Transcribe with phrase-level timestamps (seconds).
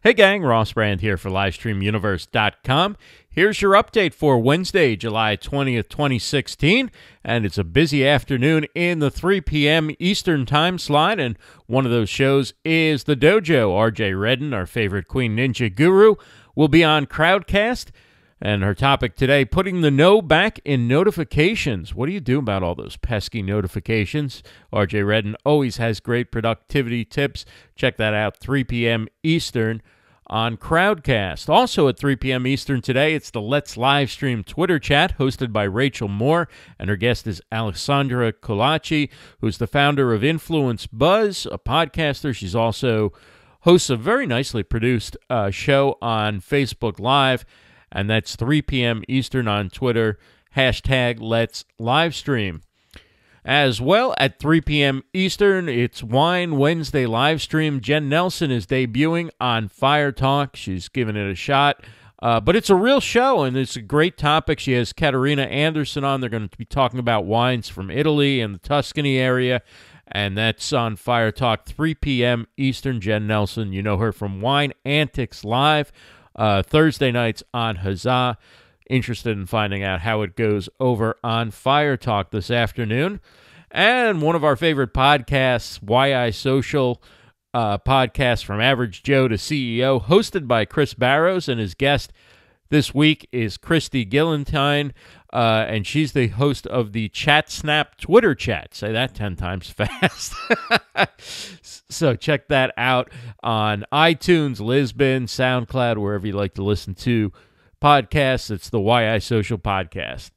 [0.00, 2.96] Hey gang, Ross Brand here for LivestreamUniverse.com.
[3.28, 6.92] Here's your update for Wednesday, July 20th, 2016.
[7.24, 9.90] And it's a busy afternoon in the 3 p.m.
[9.98, 11.18] Eastern time slot.
[11.18, 13.70] And one of those shows is The Dojo.
[13.70, 16.14] RJ Redden, our favorite Queen Ninja guru,
[16.54, 17.90] will be on Crowdcast.
[18.40, 21.94] And her topic today putting the no back in notifications.
[21.94, 24.44] What do you do about all those pesky notifications?
[24.72, 27.44] RJ Redden always has great productivity tips.
[27.74, 29.08] Check that out, 3 p.m.
[29.24, 29.82] Eastern
[30.28, 31.48] on Crowdcast.
[31.48, 32.46] Also at 3 p.m.
[32.46, 36.96] Eastern today, it's the Let's Live Stream Twitter chat hosted by Rachel Moore, and her
[36.96, 39.10] guest is Alessandra Colaci,
[39.40, 42.34] who's the founder of Influence Buzz, a podcaster.
[42.34, 43.12] She's also
[43.62, 47.44] hosts a very nicely produced uh, show on Facebook Live
[47.92, 49.02] and that's 3 p.m.
[49.08, 50.18] Eastern on Twitter.
[50.56, 52.62] Hashtag Let's Livestream.
[53.44, 55.02] As well, at 3 p.m.
[55.14, 57.80] Eastern, it's Wine Wednesday live stream.
[57.80, 60.54] Jen Nelson is debuting on Fire Talk.
[60.54, 61.82] She's giving it a shot.
[62.20, 64.58] Uh, but it's a real show, and it's a great topic.
[64.58, 66.20] She has Katerina Anderson on.
[66.20, 69.62] They're going to be talking about wines from Italy and the Tuscany area,
[70.08, 72.48] and that's on Fire Talk, 3 p.m.
[72.56, 73.00] Eastern.
[73.00, 75.92] Jen Nelson, you know her from Wine Antics Live
[76.38, 78.36] uh, Thursday nights on Huzza.
[78.88, 83.20] Interested in finding out how it goes over on Fire Talk this afternoon.
[83.70, 87.02] And one of our favorite podcasts, YI Social
[87.52, 92.12] uh, podcast from Average Joe to CEO, hosted by Chris Barrows, and his guest
[92.70, 94.92] this week is Christy Gillentine,
[95.32, 98.74] uh, and she's the host of the Chat Snap Twitter chat.
[98.74, 100.34] Say that 10 times fast.
[101.90, 103.10] so check that out
[103.42, 107.32] on iTunes, Libsyn, SoundCloud, wherever you like to listen to
[107.82, 108.50] podcasts.
[108.50, 110.30] It's the YI Social Podcast.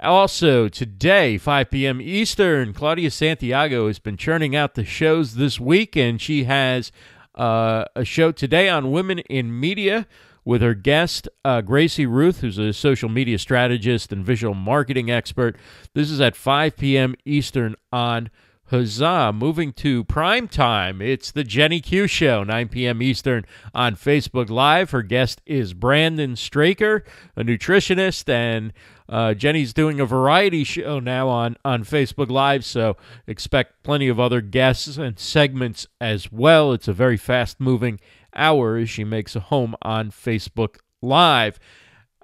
[0.00, 2.00] Also, today, 5 p.m.
[2.02, 6.92] Eastern, Claudia Santiago has been churning out the shows this week, and she has
[7.34, 10.06] uh, a show today on women in media
[10.46, 15.56] with her guest, uh, Gracie Ruth, who's a social media strategist and visual marketing expert.
[15.92, 17.16] This is at 5 p.m.
[17.24, 18.30] Eastern on
[18.70, 19.34] Huzza.
[19.34, 23.02] Moving to prime time, it's the Jenny Q Show, 9 p.m.
[23.02, 24.92] Eastern on Facebook Live.
[24.92, 27.02] Her guest is Brandon Straker,
[27.36, 28.72] a nutritionist, and
[29.08, 32.96] uh, Jenny's doing a variety show now on, on Facebook Live, so
[33.26, 36.72] expect plenty of other guests and segments as well.
[36.72, 38.00] It's a very fast moving
[38.34, 41.58] hour as she makes a home on Facebook Live.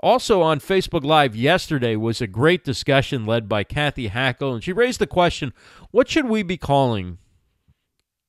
[0.00, 4.72] Also on Facebook Live yesterday was a great discussion led by Cathy Hackl, and she
[4.72, 5.52] raised the question
[5.90, 7.18] what should we be calling?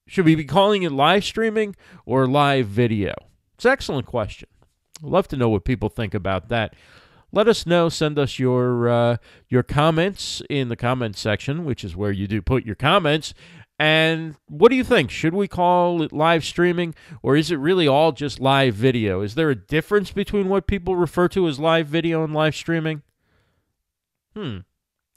[0.08, 3.14] Should we be calling it live streaming or live video?
[3.54, 4.50] It's an excellent question.
[5.04, 6.76] I'd love to know what people think about that.
[7.32, 7.90] Let us know.
[7.90, 9.18] Send us your uh,
[9.48, 13.34] your comments in the comments section, which is where you do put your comments.
[13.80, 15.10] And what do you think?
[15.10, 19.22] Should we call it live streaming or is it really all just live video?
[19.22, 23.04] Is there a difference between what people refer to as live video and live streaming?
[24.36, 24.60] Hmm.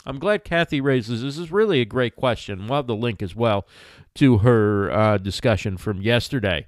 [0.07, 1.39] I'm glad Cathy raises this.
[1.39, 2.67] is really a great question.
[2.67, 3.67] We'll have the link as well
[4.17, 6.67] to her uh, discussion from yesterday.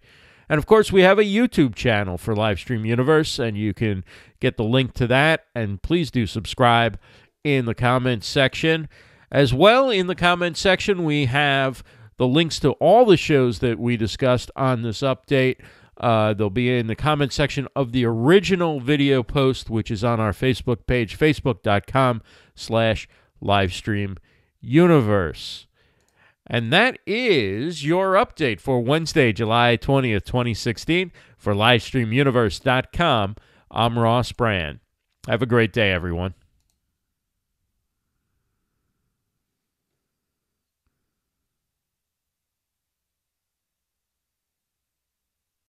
[0.49, 4.05] And of course, we have a YouTube channel for Livestream Universe, and you can
[4.41, 5.47] get the link to that.
[5.55, 6.99] And please do subscribe
[7.43, 8.88] in the comments section.
[9.31, 11.83] As well, in the comments section, we have
[12.16, 15.56] the links to all the shows that we discussed on this update.
[15.97, 20.21] Uh, they'll be in the comment section of the original video post, which is on
[20.21, 22.22] our Facebook page, facebook.com
[22.54, 23.09] slash
[23.43, 24.16] livestream
[24.60, 25.66] universe.
[26.47, 31.10] And that is your update for Wednesday, July 20th, 2016.
[31.38, 33.37] For LivestreamUniverse.com,
[33.71, 34.81] I'm Ross Brand.
[35.27, 36.34] Have a great day, everyone.